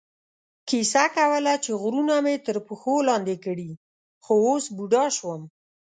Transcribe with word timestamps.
کیسه 0.69 1.03
کوله 1.15 1.53
چې 1.63 1.71
غرونه 1.81 2.15
مې 2.25 2.35
تر 2.45 2.57
پښو 2.67 2.95
لاندې 3.09 3.35
کړي، 3.45 3.69
خو 4.23 4.33
اوس 4.45 4.65
بوډا 4.75 5.05
شوم. 5.17 5.41